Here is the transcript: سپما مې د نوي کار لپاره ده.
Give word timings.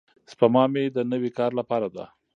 سپما 0.31 0.63
مې 0.73 0.83
د 0.95 0.97
نوي 1.11 1.31
کار 1.37 1.51
لپاره 1.59 1.87
ده. 1.95 2.05